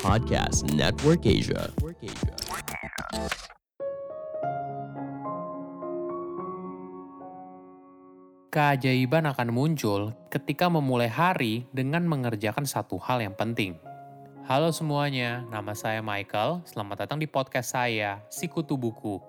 [0.00, 1.68] Podcast Network Asia.
[8.48, 13.76] Keajaiban akan muncul ketika memulai hari dengan mengerjakan satu hal yang penting.
[14.48, 16.64] Halo semuanya, nama saya Michael.
[16.64, 19.20] Selamat datang di podcast saya, Sikutu Buku.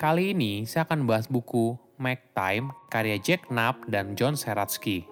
[0.00, 5.11] Kali ini saya akan bahas buku Make Time karya Jack Knapp dan John Seratsky.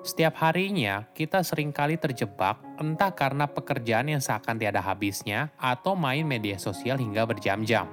[0.00, 6.24] Setiap harinya, kita sering kali terjebak entah karena pekerjaan yang seakan tiada habisnya atau main
[6.24, 7.84] media sosial hingga berjam-jam.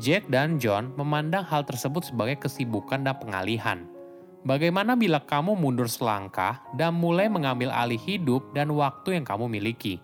[0.00, 3.84] Jack dan John memandang hal tersebut sebagai kesibukan dan pengalihan.
[4.40, 10.00] Bagaimana bila kamu mundur selangkah dan mulai mengambil alih hidup dan waktu yang kamu miliki?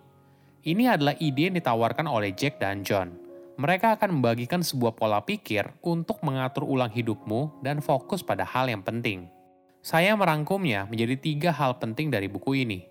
[0.61, 3.17] Ini adalah ide yang ditawarkan oleh Jack dan John.
[3.57, 8.85] Mereka akan membagikan sebuah pola pikir untuk mengatur ulang hidupmu dan fokus pada hal yang
[8.85, 9.31] penting.
[9.85, 12.89] Saya merangkumnya menjadi tiga hal penting dari buku ini.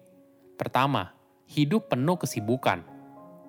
[0.62, 1.10] Pertama,
[1.50, 2.86] hidup penuh kesibukan.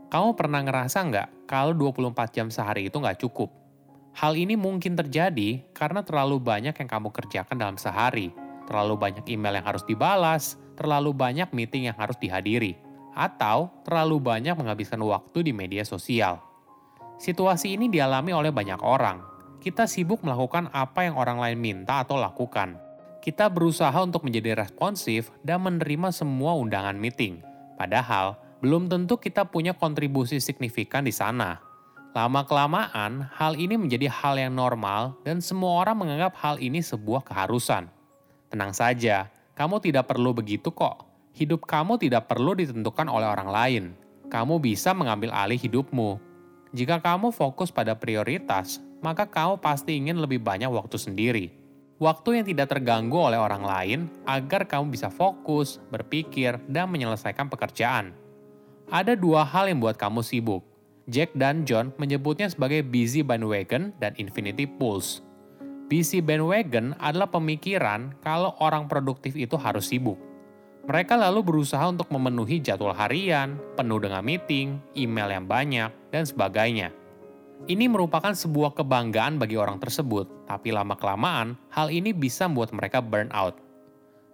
[0.09, 3.53] Kamu pernah ngerasa nggak kalau 24 jam sehari itu nggak cukup?
[4.17, 8.33] Hal ini mungkin terjadi karena terlalu banyak yang kamu kerjakan dalam sehari,
[8.65, 12.81] terlalu banyak email yang harus dibalas, terlalu banyak meeting yang harus dihadiri,
[13.13, 16.41] atau terlalu banyak menghabiskan waktu di media sosial.
[17.21, 19.21] Situasi ini dialami oleh banyak orang.
[19.61, 22.84] Kita sibuk melakukan apa yang orang lain minta atau lakukan.
[23.25, 27.41] Kita berusaha untuk menjadi responsif dan menerima semua undangan meeting.
[27.81, 31.57] Padahal, belum tentu kita punya kontribusi signifikan di sana.
[32.13, 37.89] Lama-kelamaan, hal ini menjadi hal yang normal dan semua orang menganggap hal ini sebuah keharusan.
[38.53, 41.09] Tenang saja, kamu tidak perlu begitu kok.
[41.33, 43.85] Hidup kamu tidak perlu ditentukan oleh orang lain.
[44.29, 46.21] Kamu bisa mengambil alih hidupmu.
[46.77, 51.64] Jika kamu fokus pada prioritas, maka kamu pasti ingin lebih banyak waktu sendiri.
[52.03, 58.11] Waktu yang tidak terganggu oleh orang lain agar kamu bisa fokus, berpikir, dan menyelesaikan pekerjaan.
[58.91, 60.67] Ada dua hal yang buat kamu sibuk.
[61.07, 65.23] Jack dan John menyebutnya sebagai busy bandwagon dan infinity pools.
[65.87, 70.19] Busy bandwagon adalah pemikiran kalau orang produktif itu harus sibuk.
[70.85, 76.93] Mereka lalu berusaha untuk memenuhi jadwal harian, penuh dengan meeting, email yang banyak, dan sebagainya.
[77.65, 83.33] Ini merupakan sebuah kebanggaan bagi orang tersebut, tapi lama-kelamaan hal ini bisa membuat mereka burn
[83.33, 83.57] out.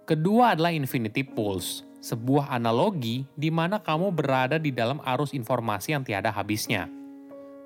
[0.03, 6.03] Kedua adalah infinity pools, sebuah analogi di mana kamu berada di dalam arus informasi yang
[6.03, 6.91] tiada habisnya.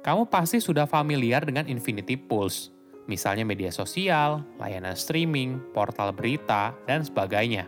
[0.06, 2.70] Kamu pasti sudah familiar dengan infinity pools,
[3.10, 7.66] misalnya media sosial, layanan streaming, portal berita, dan sebagainya.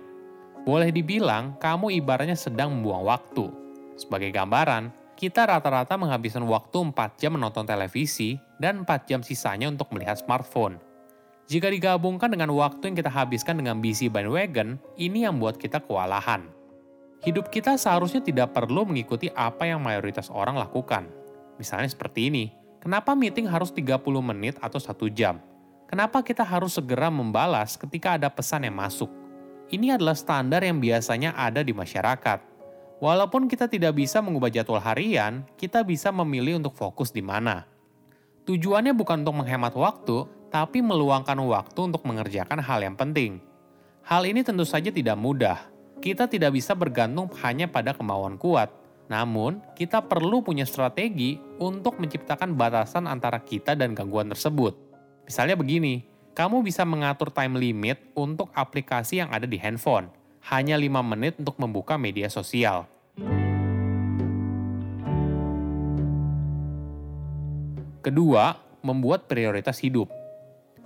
[0.61, 3.49] Boleh dibilang, kamu ibaratnya sedang membuang waktu.
[3.97, 9.89] Sebagai gambaran, kita rata-rata menghabiskan waktu 4 jam menonton televisi dan 4 jam sisanya untuk
[9.89, 10.78] melihat smartphone.
[11.50, 16.45] Jika digabungkan dengan waktu yang kita habiskan dengan busy bandwagon, ini yang membuat kita kewalahan.
[17.25, 21.09] Hidup kita seharusnya tidak perlu mengikuti apa yang mayoritas orang lakukan.
[21.57, 25.41] Misalnya seperti ini, kenapa meeting harus 30 menit atau satu jam?
[25.89, 29.09] Kenapa kita harus segera membalas ketika ada pesan yang masuk?
[29.73, 32.56] Ini adalah standar yang biasanya ada di masyarakat.
[32.97, 37.69] Walaupun kita tidak bisa mengubah jadwal harian, kita bisa memilih untuk fokus di mana.
[38.50, 43.38] Tujuannya bukan untuk menghemat waktu, tapi meluangkan waktu untuk mengerjakan hal yang penting.
[44.02, 45.69] Hal ini tentu saja tidak mudah,
[46.02, 48.74] kita tidak bisa bergantung hanya pada kemauan kuat.
[49.08, 54.74] Namun, kita perlu punya strategi untuk menciptakan batasan antara kita dan gangguan tersebut.
[55.29, 56.03] Misalnya begini,
[56.35, 60.12] kamu bisa mengatur time limit untuk aplikasi yang ada di handphone.
[60.47, 62.88] Hanya 5 menit untuk membuka media sosial.
[67.99, 70.08] Kedua, membuat prioritas hidup.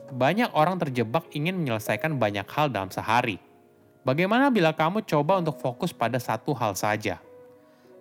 [0.09, 3.37] Banyak orang terjebak ingin menyelesaikan banyak hal dalam sehari–
[4.01, 7.21] Bagaimana bila kamu coba untuk fokus pada satu hal saja?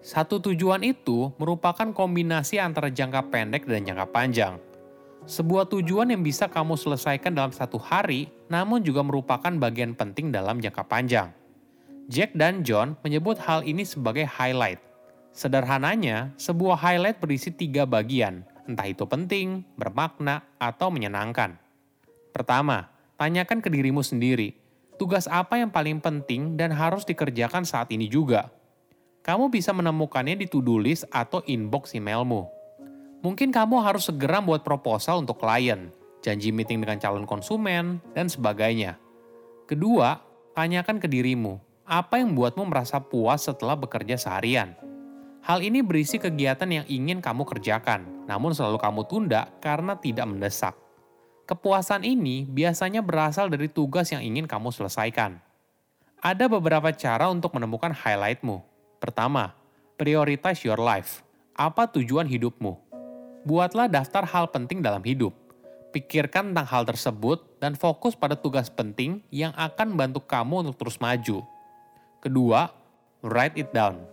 [0.01, 4.55] Satu tujuan itu merupakan kombinasi antara jangka pendek dan jangka panjang.
[5.29, 10.57] Sebuah tujuan yang bisa kamu selesaikan dalam satu hari, namun juga merupakan bagian penting dalam
[10.57, 11.29] jangka panjang.
[12.11, 14.83] Jack dan John menyebut hal ini sebagai highlight.
[15.31, 21.55] Sederhananya, sebuah highlight berisi tiga bagian, entah itu penting, bermakna, atau menyenangkan.
[22.35, 24.59] Pertama, tanyakan ke dirimu sendiri,
[24.99, 28.51] tugas apa yang paling penting dan harus dikerjakan saat ini juga.
[29.23, 32.51] Kamu bisa menemukannya di to-do list atau inbox emailmu.
[33.23, 35.95] Mungkin kamu harus segera buat proposal untuk klien,
[36.27, 38.99] janji meeting dengan calon konsumen, dan sebagainya.
[39.71, 40.19] Kedua,
[40.59, 44.79] tanyakan ke dirimu, apa yang membuatmu merasa puas setelah bekerja seharian?
[45.43, 50.79] Hal ini berisi kegiatan yang ingin kamu kerjakan, namun selalu kamu tunda karena tidak mendesak.
[51.51, 55.43] Kepuasan ini biasanya berasal dari tugas yang ingin kamu selesaikan.
[56.23, 58.63] Ada beberapa cara untuk menemukan highlightmu.
[59.03, 59.59] Pertama,
[59.99, 61.27] prioritize your life.
[61.59, 62.79] Apa tujuan hidupmu?
[63.43, 65.35] Buatlah daftar hal penting dalam hidup.
[65.91, 71.03] Pikirkan tentang hal tersebut dan fokus pada tugas penting yang akan membantu kamu untuk terus
[71.03, 71.43] maju.
[72.21, 72.69] Kedua,
[73.25, 74.05] write it down.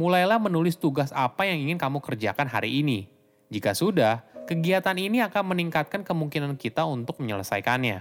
[0.00, 3.04] Mulailah menulis tugas apa yang ingin kamu kerjakan hari ini.
[3.52, 8.00] Jika sudah, kegiatan ini akan meningkatkan kemungkinan kita untuk menyelesaikannya.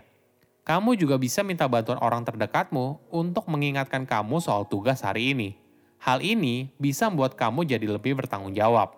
[0.64, 5.60] Kamu juga bisa minta bantuan orang terdekatmu untuk mengingatkan kamu soal tugas hari ini.
[6.00, 8.96] Hal ini bisa membuat kamu jadi lebih bertanggung jawab.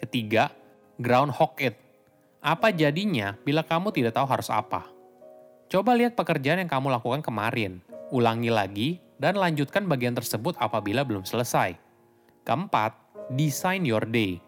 [0.00, 0.56] Ketiga,
[0.96, 1.76] groundhog it.
[2.40, 4.88] Apa jadinya bila kamu tidak tahu harus apa?
[5.68, 11.24] Coba lihat pekerjaan yang kamu lakukan kemarin, ulangi lagi, dan lanjutkan bagian tersebut apabila belum
[11.24, 11.76] selesai.
[12.44, 12.94] Keempat,
[13.32, 14.40] design your day.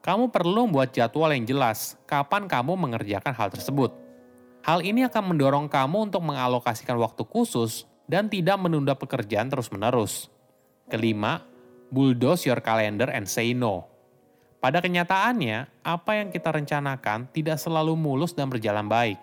[0.00, 3.92] Kamu perlu membuat jadwal yang jelas kapan kamu mengerjakan hal tersebut.
[4.60, 10.28] Hal ini akan mendorong kamu untuk mengalokasikan waktu khusus dan tidak menunda pekerjaan terus-menerus.
[10.88, 11.44] Kelima,
[11.88, 13.88] bulldoze your calendar and say no.
[14.60, 19.16] Pada kenyataannya, apa yang kita rencanakan tidak selalu mulus dan berjalan baik.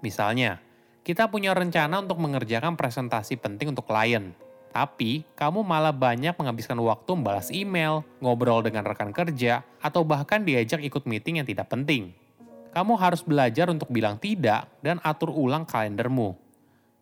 [0.00, 0.64] Misalnya,
[1.06, 4.34] kita punya rencana untuk mengerjakan presentasi penting untuk klien,
[4.68, 10.84] tapi kamu malah banyak menghabiskan waktu membalas email, ngobrol dengan rekan kerja, atau bahkan diajak
[10.84, 12.12] ikut meeting yang tidak penting.
[12.70, 16.36] Kamu harus belajar untuk bilang tidak dan atur ulang kalendermu.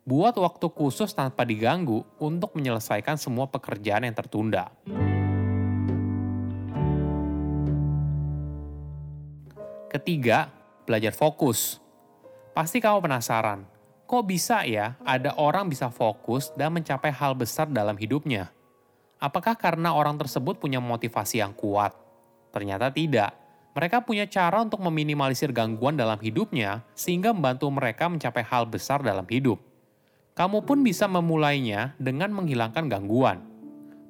[0.06, 4.70] Buat waktu khusus tanpa diganggu untuk menyelesaikan semua pekerjaan yang tertunda.
[9.90, 10.54] Ketiga,
[10.86, 11.82] belajar fokus.
[12.54, 13.66] Pasti kamu penasaran,
[14.06, 18.54] kok bisa ya ada orang bisa fokus dan mencapai hal besar dalam hidupnya?
[19.18, 21.92] Apakah karena orang tersebut punya motivasi yang kuat?
[22.54, 23.34] Ternyata tidak.
[23.76, 29.26] Mereka punya cara untuk meminimalisir gangguan dalam hidupnya sehingga membantu mereka mencapai hal besar dalam
[29.28, 29.60] hidup.
[30.32, 33.44] Kamu pun bisa memulainya dengan menghilangkan gangguan.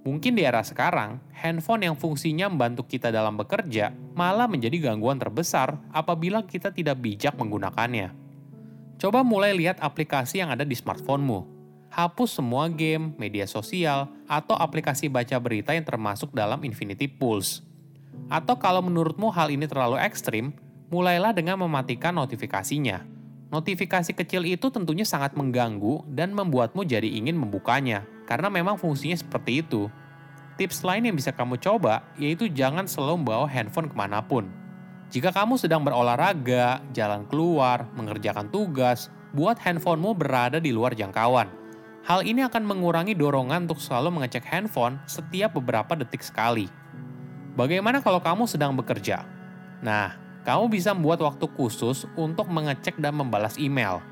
[0.06, 5.82] Mungkin di era sekarang, handphone yang fungsinya membantu kita dalam bekerja malah menjadi gangguan terbesar
[5.90, 8.25] apabila kita tidak bijak menggunakannya.
[9.06, 11.47] Coba mulai lihat aplikasi yang ada di smartphonemu.
[11.94, 17.62] Hapus semua game, media sosial, atau aplikasi baca berita yang termasuk dalam Infinity Pools.
[18.26, 20.50] Atau kalau menurutmu hal ini terlalu ekstrim,
[20.91, 23.06] mulailah dengan mematikan notifikasinya.
[23.55, 29.62] Notifikasi kecil itu tentunya sangat mengganggu dan membuatmu jadi ingin membukanya, karena memang fungsinya seperti
[29.62, 29.87] itu.
[30.58, 34.50] Tips lain yang bisa kamu coba yaitu jangan selalu membawa handphone ke mana pun.
[35.06, 41.47] Jika kamu sedang berolahraga, jalan keluar, mengerjakan tugas, buat handphonemu berada di luar jangkauan.
[42.06, 46.67] Hal ini akan mengurangi dorongan untuk selalu mengecek handphone setiap beberapa detik sekali.
[47.55, 49.26] Bagaimana kalau kamu sedang bekerja?
[49.82, 50.14] Nah,
[50.47, 54.03] kamu bisa membuat waktu khusus untuk mengecek dan membalas email.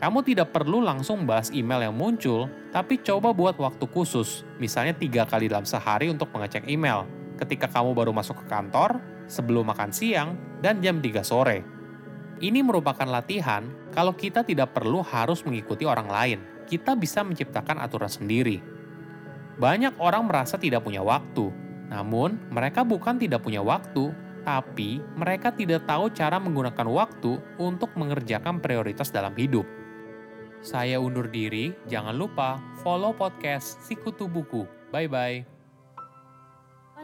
[0.00, 5.28] Kamu tidak perlu langsung balas email yang muncul, tapi coba buat waktu khusus, misalnya tiga
[5.28, 7.04] kali dalam sehari untuk mengecek email,
[7.36, 8.96] ketika kamu baru masuk ke kantor,
[9.30, 11.62] sebelum makan siang, dan jam 3 sore.
[12.42, 18.10] Ini merupakan latihan kalau kita tidak perlu harus mengikuti orang lain, kita bisa menciptakan aturan
[18.10, 18.58] sendiri.
[19.60, 21.52] Banyak orang merasa tidak punya waktu,
[21.92, 24.10] namun mereka bukan tidak punya waktu,
[24.42, 29.68] tapi mereka tidak tahu cara menggunakan waktu untuk mengerjakan prioritas dalam hidup.
[30.60, 34.64] Saya undur diri, jangan lupa follow podcast Sikutu Buku.
[34.92, 35.59] Bye-bye.